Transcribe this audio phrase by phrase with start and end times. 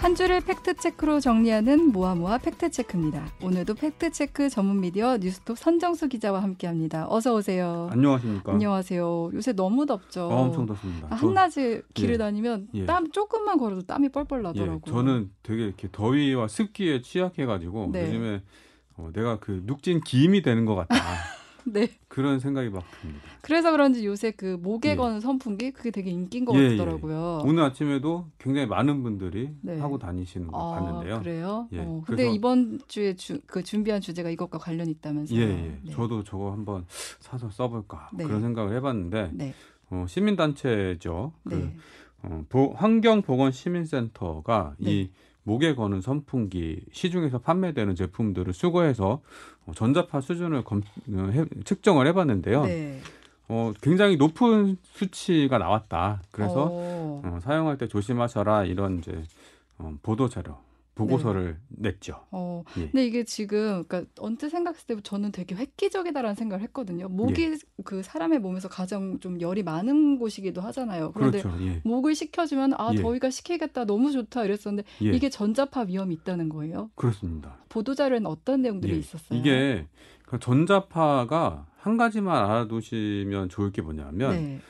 [0.00, 3.32] 한 주를 팩트체크로 정리하는 모아모아 팩트체크입니다.
[3.42, 7.06] 오늘도 팩트체크 전문 미디어 뉴스톱 선정수 기자와 함께합니다.
[7.10, 7.90] 어서 오세요.
[7.92, 8.50] 안녕하십니까.
[8.50, 9.32] 안녕하세요.
[9.34, 10.22] 요새 너무 덥죠.
[10.22, 11.08] 어, 엄청 덥습니다.
[11.10, 12.18] 아, 한낮에 길을 예.
[12.18, 12.86] 다니면 예.
[12.86, 14.80] 땀 조금만 걸어도 땀이 뻘뻘 예, 나더라고요.
[14.90, 18.06] 저는 되게 이렇게 더위와 습기에 취약해가지고 네.
[18.06, 18.42] 요즘에
[18.96, 20.94] 어, 내가 그 눅진 기임이 되는 것 같다.
[21.64, 21.88] 네.
[22.08, 23.22] 그런 생각이 막 듭니다.
[23.42, 24.96] 그래서 그런지 요새 그 목에 예.
[24.96, 26.76] 거는 선풍기 그게 되게 인기인 것 예, 예.
[26.76, 27.42] 같더라고요.
[27.44, 29.78] 오늘 아침에도 굉장히 많은 분들이 네.
[29.78, 31.18] 하고 다니시는 거 아, 봤는데요.
[31.20, 31.68] 그래요?
[31.72, 35.38] 예, 어, 근데 그래서- 이번 주에 주, 그 준비한 주제가 이것과 관련이 있다면서요?
[35.40, 35.78] 예, 예.
[35.84, 35.92] 네.
[35.92, 36.84] 저도 저거 한번
[37.20, 38.24] 사서 써볼까 네.
[38.24, 39.54] 그런 생각을 해봤는데 네.
[39.90, 41.32] 어, 시민단체죠.
[41.48, 41.76] 그 네.
[42.22, 44.90] 어, 보- 환경보건시민센터가 네.
[44.92, 45.10] 이
[45.42, 49.20] 목에 거는 선풍기 시중에서 판매되는 제품들을 수거해서
[49.66, 50.82] 어, 전자파 수준을 검,
[51.14, 52.64] 어, 해- 측정을 해봤는데요.
[52.64, 53.00] 네.
[53.48, 56.22] 어, 굉장히 높은 수치가 나왔다.
[56.30, 59.22] 그래서 어, 어, 사용할 때 조심하셔라 이런 이제
[59.78, 60.56] 어, 보도 자료
[61.00, 62.26] 보고서를 냈죠.
[62.30, 62.82] 어, 예.
[62.82, 67.08] 근데 이게 지금 그러니까 언뜻 생각했을 때 저는 되게 획기적이다라는 생각을 했거든요.
[67.08, 67.56] 목이 예.
[67.84, 71.12] 그 사람의 몸에서 가장 좀 열이 많은 곳이기도 하잖아요.
[71.12, 71.64] 그런데 그렇죠.
[71.64, 71.80] 예.
[71.84, 73.00] 목을 식혀주면 아 예.
[73.00, 75.10] 더위가 식히겠다 너무 좋다 이랬었는데 예.
[75.10, 76.90] 이게 전자파 위험이 있다는 거예요.
[76.94, 77.56] 그렇습니다.
[77.68, 78.98] 보도 자료에는 어떤 내용들이 예.
[78.98, 79.38] 있었어요?
[79.38, 79.86] 이게
[80.26, 84.60] 그 전자파가 한 가지만 알아두시면 좋을 게 뭐냐면 네,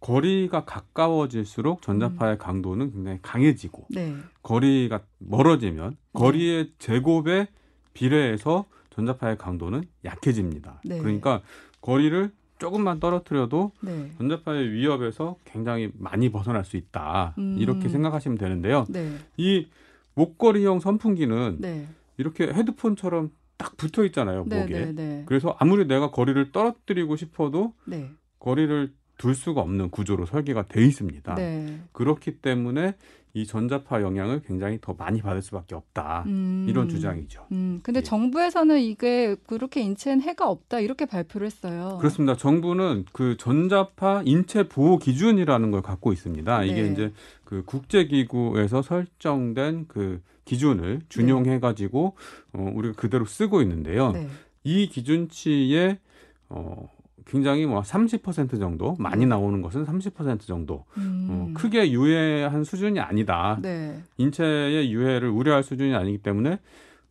[0.00, 2.38] 거리가 가까워질수록 전자파의 음.
[2.38, 7.48] 강도는 굉장히 강해지고 네, 거리가 멀어지면 거리의 제곱에
[7.94, 10.80] 비례해서 전자파의 강도는 약해집니다.
[10.84, 10.98] 네.
[10.98, 11.42] 그러니까
[11.80, 17.34] 거리를 조금만 떨어뜨려도 네, 전자파의 위협에서 굉장히 많이 벗어날 수 있다.
[17.38, 17.56] 음.
[17.58, 18.84] 이렇게 생각하시면 되는데요.
[18.88, 19.68] 네, 이
[20.14, 24.86] 목걸이형 선풍기는 네, 이렇게 헤드폰처럼 딱 붙어 있잖아요, 네, 목에.
[24.86, 28.10] 네, 네, 그래서 아무리 내가 거리를 떨어뜨리고 싶어도 네,
[28.40, 31.34] 거리를 둘 수가 없는 구조로 설계가 돼 있습니다.
[31.34, 31.80] 네.
[31.92, 32.94] 그렇기 때문에
[33.34, 36.24] 이 전자파 영향을 굉장히 더 많이 받을 수밖에 없다.
[36.26, 36.66] 음.
[36.68, 37.46] 이런 주장이죠.
[37.52, 38.02] 음, 근데 예.
[38.02, 41.98] 정부에서는 이게 그렇게 인체엔 해가 없다 이렇게 발표를 했어요.
[42.00, 42.36] 그렇습니다.
[42.36, 46.64] 정부는 그 전자파 인체 보호 기준이라는 걸 갖고 있습니다.
[46.64, 46.92] 이게 네.
[46.92, 47.12] 이제
[47.44, 52.16] 그 국제기구에서 설정된 그 기준을 준용해 가지고
[52.54, 54.12] 어 우리가 그대로 쓰고 있는데요.
[54.12, 54.28] 네,
[54.64, 55.98] 이 기준치에
[56.48, 56.88] 어
[57.28, 59.26] 굉장히 뭐 30% 정도 많이 네.
[59.26, 61.28] 나오는 것은 30% 정도 음.
[61.30, 63.58] 어, 크게 유해한 수준이 아니다.
[63.60, 66.58] 네, 인체의 유해를 우려할 수준이 아니기 때문에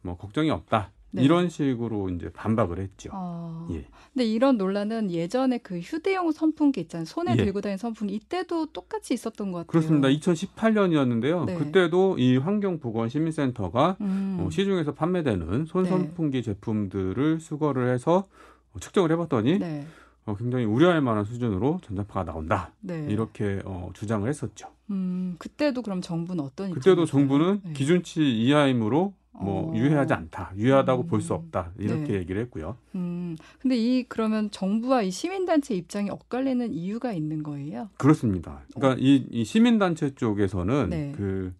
[0.01, 0.91] 뭐 걱정이 없다.
[1.11, 1.23] 네.
[1.23, 3.09] 이런 식으로 이제 반박을 했죠.
[3.13, 3.85] 어, 예.
[4.13, 7.05] 근데 이런 논란은 예전에 그 휴대용 선풍기 있잖아요.
[7.05, 7.35] 손에 예.
[7.37, 9.67] 들고 다니는 선풍기 이때도 똑같이 있었던 것 같아요.
[9.67, 10.09] 그렇습니다.
[10.09, 11.45] 2018년이었는데요.
[11.45, 11.55] 네.
[11.55, 14.37] 그때도 이 환경보건시민센터가 음.
[14.41, 15.65] 어, 시중에서 판매되는 네.
[15.65, 18.27] 손선풍기 제품들을 수거를 해서
[18.73, 19.87] 어, 측정을 해봤더니 네,
[20.27, 22.73] 어, 굉장히 우려할 만한 수준으로 전자파가 나온다.
[22.81, 23.07] 네.
[23.09, 24.67] 이렇게 어, 주장을 했었죠.
[24.91, 27.05] 음, 그때도 그럼 정부는 어떤 그때도?
[27.05, 27.73] 정부는 네.
[27.73, 29.75] 기준치 이하이므로 뭐 어.
[29.75, 31.07] 유해하지 않다, 유해하다고 음.
[31.07, 32.13] 볼수 없다 이렇게 네.
[32.15, 32.75] 얘기를 했고요.
[32.95, 37.89] 음, 근데 이 그러면 정부와 이 시민단체 입장이 엇갈리는 이유가 있는 거예요?
[37.97, 38.61] 그렇습니다.
[38.75, 40.87] 그러니까 이, 이 시민단체 쪽에서는 어.
[40.87, 41.13] 네.
[41.15, 41.53] 그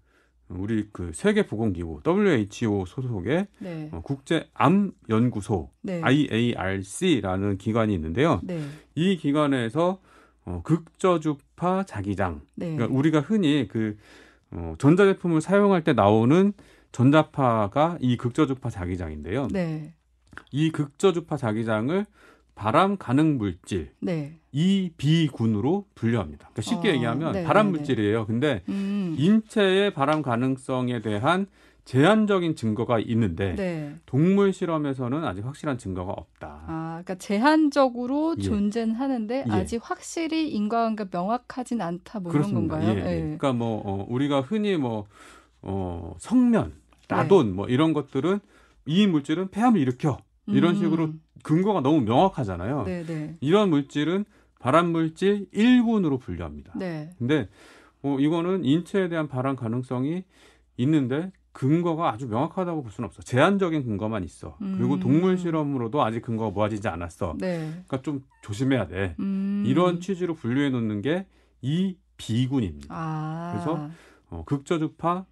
[0.50, 8.40] 우리 그 세계보건기구 WHO 소속의 네, 어, 국제암 연구소 네, IARC라는 기관이 있는데요.
[8.44, 8.62] 네,
[8.96, 10.00] 이 기관에서
[10.46, 13.98] 어, 극저주파 자기장, 네, 그러니까 우리가 흔히 그
[14.52, 16.54] 어, 전자제품을 사용할 때 나오는
[16.94, 19.50] 전자파가 이 극저주파 자기장인데요.
[19.52, 19.94] 네,
[20.52, 22.06] 이 극저주파 자기장을
[22.58, 26.50] 바람 가능 물질 네, EB군으로 분류합니다.
[26.52, 27.78] 그러니까 쉽게 어, 얘기하면 네, 발암 네, 네.
[27.78, 28.26] 물질이에요.
[28.26, 31.46] 근데 음, 인체의 발암 가능성에 대한
[31.86, 33.96] 제한적인 증거가 있는데 네.
[34.08, 36.64] 동물 실험에서는 아직 확실한 증거가 없다.
[36.68, 38.42] 아, 그러니까 제한적으로 예.
[38.42, 39.52] 존재는 하는데 예.
[39.52, 42.76] 아직 확실히 인과관계 명확하진 않다 뭐 그렇습니다.
[42.76, 42.94] 건가요?
[42.94, 43.04] 예, 예.
[43.22, 45.06] 그러니까 뭐 어, 우리가 흔히 뭐
[45.62, 46.74] 어, 성면,
[47.08, 47.16] 네.
[47.16, 48.40] 라돈 뭐 이런 것들은
[48.86, 51.14] 이 물질은 폐암을 일으켜 이런 음, 식으로
[51.44, 52.84] 근거가 너무 명확하잖아요.
[52.86, 54.26] 네, 네, 이런 물질은
[54.60, 56.74] 발암 물질 1군으로 분류합니다.
[56.78, 57.48] 네, 근데
[58.04, 60.24] 어, 이거는 인체에 대한 발암 가능성이
[60.78, 63.22] 있는데 근거가 아주 명확하다고 볼 수는 없어.
[63.24, 64.58] 제한적인 근거만 있어.
[64.60, 65.00] 그리고 음.
[65.00, 67.36] 동물 실험으로도 아직 근거가 모아지지 않았어.
[67.40, 67.70] 네.
[67.70, 69.16] 그러니까 좀 조심해야 돼.
[69.20, 69.64] 음.
[69.66, 71.26] 이런 취지로 분류해 놓는 게
[71.62, 72.88] 이 비군입니다.
[72.90, 73.90] 아, 그래서
[74.30, 75.26] 어, 극저주파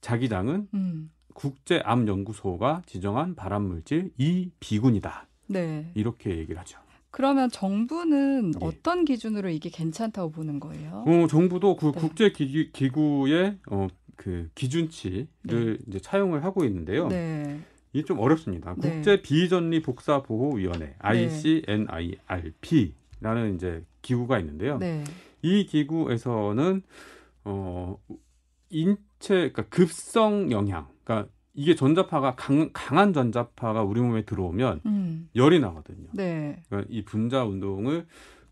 [0.00, 5.26] 자기장은 음, 국제암연구소가 지정한 발암물질 이 비군이다.
[5.48, 5.90] 네.
[5.94, 6.78] 이렇게 얘기를 하죠.
[7.10, 8.64] 그러면 정부는 예.
[8.64, 11.04] 어떤 기준으로 이게 괜찮다고 보는 거예요?
[11.06, 12.00] 어, 정부도 그 네.
[12.00, 15.76] 국제 기구, 의 어, 그 기준치를 네.
[15.86, 17.08] 이제 차용을 하고 있는데요.
[17.08, 17.60] 네.
[17.92, 18.74] 이게 좀 어렵습니다.
[18.78, 18.90] 네.
[18.94, 22.36] 국제 비전리 복사 보호 위원회 ICNIRP라는
[23.56, 24.78] 이제 기구가 있는데요.
[24.78, 25.04] 네.
[25.42, 26.82] 이 기구에서는
[27.44, 27.98] 어
[28.70, 30.88] 인, 빛의 그러니까 급성 영향.
[31.04, 35.28] 그러니까 이게 전자파가 강, 강한 전자파가 우리 몸에 들어오면 음.
[35.34, 36.08] 열이 나거든요.
[36.12, 36.62] 네.
[36.68, 38.06] 그러니까 이 분자 운동을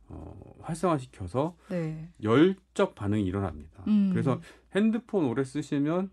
[0.09, 2.09] 어, 활성화시켜서 네.
[2.23, 3.85] 열적 반응이 일어납니다.
[3.87, 4.11] 음.
[4.13, 4.41] 그래서
[4.75, 6.11] 핸드폰 오래 쓰시면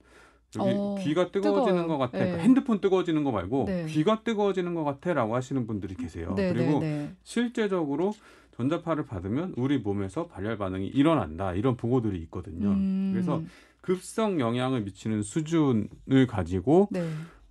[0.58, 1.88] 여기 어, 귀가 뜨거워지는 뜨거워요.
[1.88, 2.18] 것 같아.
[2.20, 2.26] 네.
[2.26, 3.86] 그러니까 핸드폰 뜨거워지는 거 말고 네.
[3.88, 6.34] 귀가 뜨거워지는 것 같아라고 하시는 분들이 계세요.
[6.36, 7.16] 네, 그리고 네, 네.
[7.24, 8.14] 실제적으로
[8.56, 12.70] 전자파를 받으면 우리 몸에서 발열 반응이 일어난다 이런 보고들이 있거든요.
[12.70, 13.12] 음.
[13.14, 13.42] 그래서
[13.88, 17.10] 급성 영향을 미치는 수준을 가지고 네.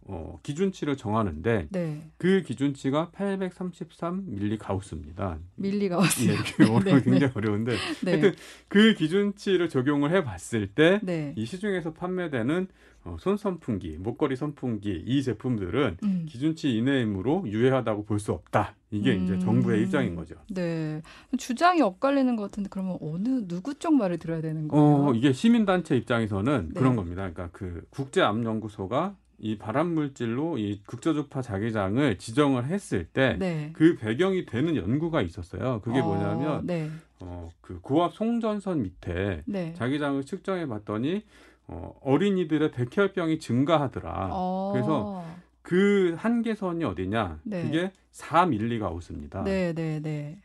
[0.08, 2.03] 어, 기준치를 정하는데 네.
[2.17, 5.38] 그 기준치가 833 밀리 가우스입니다.
[5.56, 6.32] 밀리가 예, 왔어요.
[6.32, 7.73] 이렇게 어려워 네, 굉장히 어려운데
[8.05, 8.11] 네.
[8.12, 8.35] 하여튼
[8.69, 11.35] 그 기준치를 적용을 해봤을 때이 네.
[11.44, 12.69] 시중에서 판매되는
[13.05, 16.26] 어, 손 선풍기, 목걸이 선풍기 이 제품들은 음.
[16.29, 18.75] 기준치 이내이므로 유해하다고 볼 수 없다.
[18.91, 19.41] 이게 이제 음.
[19.41, 20.35] 정부의 입장인 거죠.
[20.50, 21.03] 네.
[21.38, 24.85] 주장이 엇갈리는 것 같은데 그러면 어느 누구 쪽 말을 들어야 되는 거예요?
[24.85, 26.79] 어, 이게 시민 단체 입장에서는 네.
[26.81, 27.17] 그런 겁니다.
[27.31, 33.70] 그러니까 그 국제 암연구소가 이 발암 물질로 이 극저주파 자기장을 지정을 했을 때 네.
[33.74, 35.80] 그 배경이 되는 연구가 있었어요.
[35.82, 36.90] 그게 어, 뭐냐면 네.
[37.20, 39.74] 어, 그 고압 송전선 밑에 네.
[39.74, 41.24] 자기장을 측정해 봤더니
[41.68, 44.30] 어, 어린이들의 백혈병이 증가하더라.
[44.32, 44.70] 어.
[44.72, 45.24] 그래서
[45.62, 47.40] 그 한계선이 어디냐?
[47.44, 47.62] 네.
[47.62, 49.42] 그게 4밀리가우스입니다.
[49.44, 50.40] 네, 네, 네.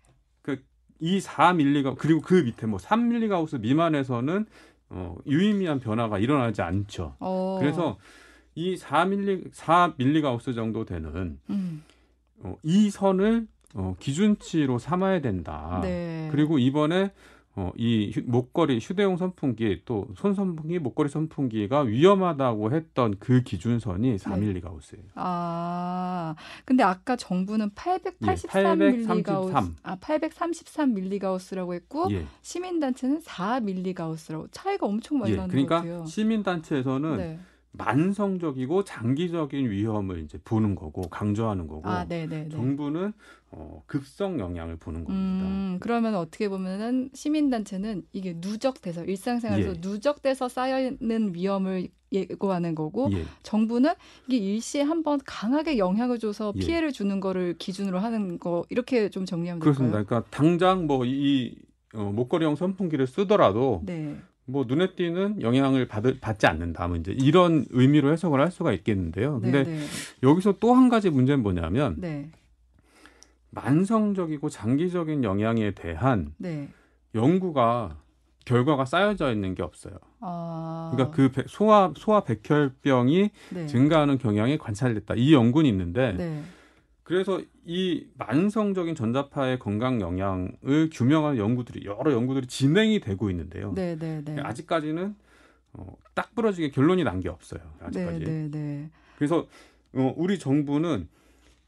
[1.01, 4.45] 이 4밀리가 그리고 그 밑에 뭐 3밀리가우스 미만에서는
[4.89, 7.15] 어, 유의미한 변화가 일어나지 않죠.
[7.19, 7.57] 어.
[7.59, 7.97] 그래서
[8.55, 11.83] 이 4밀리 4밀리가우스 정도 되는 음.
[12.39, 15.79] 어, 이 선을 어, 기준치로 삼아야 된다.
[15.81, 16.27] 네.
[16.31, 17.11] 그리고 이번에
[17.53, 24.15] 어, 이 휴- 목걸이 휴대용 선풍기 또 손 선풍기, 목걸이 선풍기가 위험하다고 했던 그 기준선이
[24.17, 25.03] 4밀리 가우스예요.
[25.15, 26.33] 아,
[26.65, 29.75] 근데 아까 정부는 883 예, 밀리 가우스, 833.
[29.83, 32.25] 아, 833 밀리 가우스라고 했고 예.
[32.41, 35.35] 시민 단체는 4 밀리 가우스라고 차이가 엄청 많이 예.
[35.35, 36.05] 나는 것 그러니까 같아요.
[36.05, 37.39] 시민 단체에서는 네.
[37.73, 42.49] 만성적이고 장기적인 위험을 이제 보는 거고 강조하는 거고 아, 네, 네, 네.
[42.49, 43.13] 정부는
[43.51, 45.45] 어, 급성 영향을 보는 겁니다.
[45.45, 49.79] 음, 그러면 어떻게 보면은 시민단체는 이게 누적돼서 일상생활에서 예.
[49.79, 53.23] 누적돼서 쌓여있는 위험을 예고하는 거고 예.
[53.43, 53.93] 정부는
[54.27, 56.59] 이게 일시에 한번 강하게 영향을 줘서 예.
[56.59, 59.97] 피해를 주는 거를 기준으로 하는 거 이렇게 좀 정리하면 그렇습니다.
[59.97, 60.05] 될까요?
[60.07, 61.55] 그러니까 당장 뭐이
[61.93, 64.17] 어, 목걸이형 선풍기를 쓰더라도 네.
[64.51, 66.87] 뭐 눈에 띄는 영향을 받을, 받지 않는다.
[66.87, 69.39] 뭐 이제 이런 의미로 해석을 할 수가 있겠는데요.
[69.39, 69.85] 근데 네, 네.
[70.23, 72.29] 여기서 또 한 가지 문제는 뭐냐면 네.
[73.51, 76.69] 만성적이고 장기적인 영향에 대한 네.
[77.15, 77.97] 연구가
[78.45, 79.93] 결과가 쌓여져 있는 게 없어요.
[80.21, 80.91] 아.
[80.93, 83.67] 그러니까 그 백- 소아 소아 백혈병이 네.
[83.67, 85.15] 증가하는 경향이 관찰됐다.
[85.15, 86.41] 이 연구는 있는데 네.
[87.11, 93.73] 그래서 이 만성적인 전자파의 건강 영향을 규명하는 연구들이 여러 연구들이 진행이 되고 있는데요.
[93.75, 94.39] 네, 네, 네.
[94.39, 95.13] 아직까지는
[95.73, 97.59] 어, 딱 부러지게 결론이 난 게 없어요.
[97.81, 98.19] 네, 아직까지.
[98.23, 98.89] 네, 네.
[99.17, 99.45] 그래서
[99.93, 101.09] 어, 우리 정부는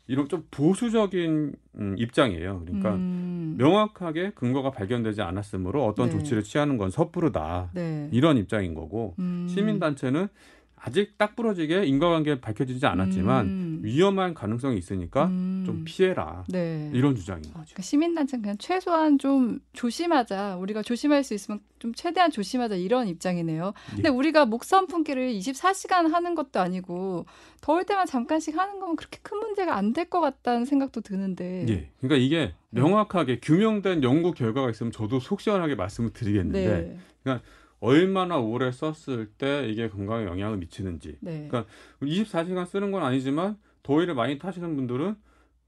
[0.07, 2.61] 이런 좀 보수적인 음, 입장이에요.
[2.65, 6.13] 그러니까 음, 명확하게 근거가 발견되지 않았으므로 어떤 네.
[6.19, 7.71] 조치를 취하는 건 섣부르다.
[7.73, 8.07] 네.
[8.13, 9.45] 이런 입장인 거고 음.
[9.49, 10.29] 시민 단체는
[10.77, 13.62] 아직 딱 부러지게 인과관계 밝혀지지 않았지만 음.
[13.87, 15.63] 위험한 가능성이 있으니까 음.
[15.65, 16.45] 좀 피해라.
[16.47, 16.89] 네.
[16.93, 17.53] 이런 주장인 거죠.
[17.65, 20.55] 그러니까 시민단체는 그냥 최소한 좀 조심하자.
[20.55, 23.73] 우리가 조심할 수 있으면 좀 최대한 조심하자 이런 입장이네요.
[23.89, 24.09] 근데 예.
[24.09, 27.25] 우리가 목선 품기를 24시간 하는 것도 아니고
[27.59, 31.65] 더울 때만 잠깐씩 하는 거면 그렇게 큰 문제가 안 될 것 같다는 생각도 드는데.
[31.67, 31.89] 예.
[31.99, 32.81] 그러니까 이게 네.
[32.81, 37.39] 명확하게 규명된 연구 결과가 있으면 저도 속 시원하게 말씀을 드리겠는데 네.
[37.81, 41.17] 얼마나 오래 썼을 때 이게 건강에 영향을 미치는지.
[41.19, 41.49] 네.
[41.49, 41.65] 그러니까
[42.01, 45.15] 24시간 쓰는 건 아니지만 더위를 많이 타시는 분들은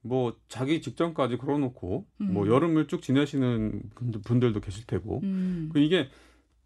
[0.02, 2.48] 뭐 자기 직전까지 걸어놓고 뭐 음.
[2.52, 5.70] 여름을 쭉 지내시는 분들- 분들도 계실 테고 음.
[5.74, 6.08] 그 이게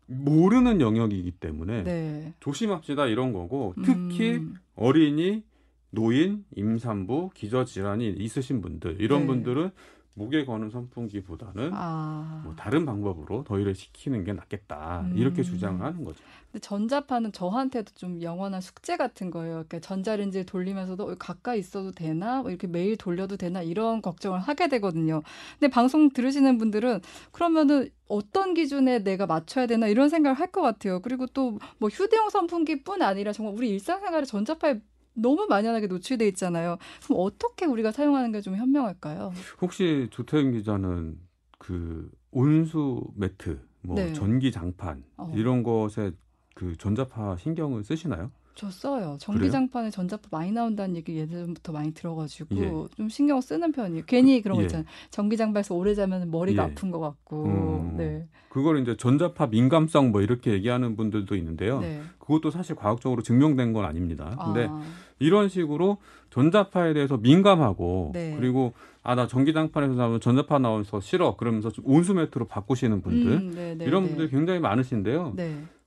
[0.07, 2.33] 모르는 영역이기 때문에 네.
[2.39, 4.55] 조심합시다 이런 거고 특히 음.
[4.75, 5.43] 어린이,
[5.91, 9.27] 노인, 임산부, 기저질환이 있으신 분들 이런 네.
[9.27, 9.71] 분들은
[10.19, 12.41] 목에 거는 선풍기보다는 아.
[12.43, 15.17] 뭐 다른 방법으로 더위를 식히는 게 낫겠다 음.
[15.17, 16.21] 이렇게 주장하는 거죠.
[16.51, 19.63] 근데 전자파는 저한테도 좀 영원한 숙제 같은 거예요.
[19.67, 22.41] 그러니까 전자레인지를 돌리면서도 어, 가까이 있어도 되나?
[22.41, 23.61] 뭐 이렇게 매일 돌려도 되나?
[23.61, 25.21] 이런 걱정을 하게 되거든요.
[25.57, 26.99] 근데 방송 들으시는 분들은
[27.31, 30.99] 그러면은 어떤 기준에 내가 맞춰야 되나 이런 생각을 할 것 같아요.
[31.01, 34.81] 그리고 또 뭐 휴대용 선풍기뿐 아니라 정말 우리 일상생활에 전자파에
[35.21, 36.77] 너무 만연하게 노출돼 있잖아요.
[37.05, 39.33] 그럼 어떻게 우리가 사용하는 게 좀 현명할까요?
[39.61, 41.17] 혹시 조태인 기자는
[41.57, 44.13] 그 온수 매트, 뭐 네.
[44.13, 45.31] 전기 장판 어.
[45.35, 46.11] 이런 것에
[46.59, 48.31] 그 전자파 신경을 쓰시나요?
[48.53, 49.15] 저 써요.
[49.21, 52.95] 전기장판에 전자파 많이 나온다는 얘기 예전부터 많이 들어가지고 예.
[52.97, 54.03] 좀 신경 쓰는 편이에요.
[54.05, 54.65] 괜히 그런 거 예.
[54.65, 54.85] 있잖아요.
[55.11, 56.67] 전기장판에서 오래 자면 머리가 예.
[56.67, 57.45] 아픈 것 같고.
[57.45, 57.93] 음.
[57.95, 58.27] 네.
[58.49, 61.79] 그걸 이제 전자파 민감성 뭐 이렇게 얘기하는 분들도 있는데요.
[61.79, 62.01] 네.
[62.17, 64.37] 그것도 사실 과학적으로 증명된 건 아닙니다.
[64.43, 64.81] 근데 아,
[65.19, 65.99] 이런 식으로
[66.29, 68.35] 전자파에 대해서 민감하고 네.
[68.37, 68.73] 그리고
[69.03, 73.75] 아 나 전기장판에서 나오면 전자파 나와서 싫어 그러면서 좀 온수 매트로 바꾸시는 분들 음, 네,
[73.75, 74.09] 네, 이런 네.
[74.09, 75.33] 분들이 굉장히 많으신데요.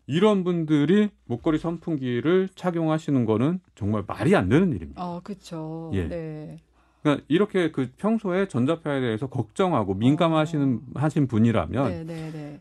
[0.07, 0.15] 네.
[0.15, 5.03] 이런 분들이 목걸이 선풍기를 착용하시는 거는 정말 말이 안 되는 일입니다.
[5.05, 5.91] 어, 그렇죠.
[5.95, 6.05] 예.
[6.09, 6.59] 네.
[7.03, 11.89] 그러니까 이렇게 그 평소에 전자파에 대해서 걱정하고 민감하시는 하신 분이라면 어.
[11.89, 12.61] 네, 네, 네.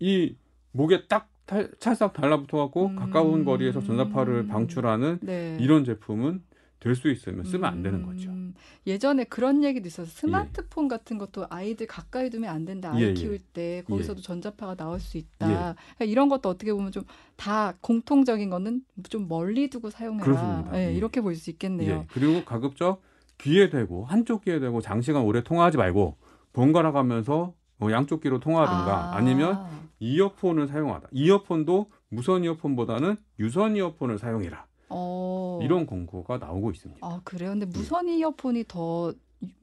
[0.00, 0.34] 이
[0.72, 2.96] 목에 딱 탈- 찰싹 달라붙어 갖고 음.
[2.96, 5.56] 가까운 거리에서 전자파를 방출하는 네.
[5.60, 6.42] 이런 제품은
[6.78, 8.28] 될 수 있으면 쓰면 안 되는 거죠.
[8.30, 8.54] 음,
[8.86, 12.92] 예전에 그런 얘기도 있어서 스마트폰 같은 것도 아이들 가까이 두면 안 된다.
[12.92, 13.14] 아이 예, 예.
[13.14, 15.50] 키울 때 거기서도 전자파가 나올 수 있다.
[15.50, 15.54] 예.
[15.54, 17.04] 그러니까 이런 것도 어떻게 보면 좀
[17.36, 20.70] 다 공통적인 거는 좀 멀리 두고 사용해라.
[20.74, 20.94] 예, 예.
[20.94, 21.90] 이렇게 볼 수 있겠네요.
[21.92, 22.06] 예.
[22.10, 23.02] 그리고 가급적
[23.38, 26.16] 귀에 대고 한쪽 귀에 대고 장시간 오래 통화하지 말고
[26.54, 29.16] 번갈아 가면서 뭐 양쪽 귀로 통화하든가 아.
[29.16, 29.66] 아니면
[29.98, 31.08] 이어폰을 사용하다.
[31.12, 34.64] 이어폰도 무선 이어폰보다는 유선 이어폰을 사용해라.
[34.88, 35.60] 어.
[35.62, 37.06] 이런 권고가 나오고 있습니다.
[37.06, 37.50] 아 그래요.
[37.50, 39.12] 근데 무선 이어폰이 더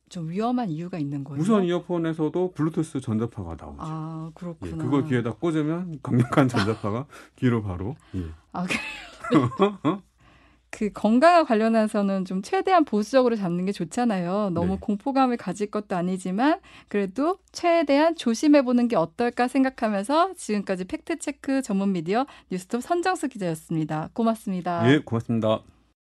[0.10, 1.40] 좀 위험한 이유가 있는 거예요.
[1.40, 3.78] 무선 이어폰에서도 블루투스 전자파가 나오죠.
[3.80, 4.78] 아 예, 그렇구나.
[4.84, 8.26] 그걸 귀에다 꽂으면 강력한 전자파가 귀로 바로 예.
[8.52, 9.50] 아 그래요.
[10.74, 14.50] 그 건강과 관련해서는 좀 최대한 보수적으로 잡는 게 좋잖아요.
[14.56, 14.78] 너무 네.
[14.82, 21.92] 공포감을 가질 것도 아니지만 그래도 최대한 조심해 보는 게 어떨까 생각하면서 지금까지 fact check 전문
[21.92, 24.10] 미디어 뉴스톱 선정수 기자였습니다.
[24.14, 24.92] 고맙습니다.
[24.92, 25.62] 예, 고맙습니다.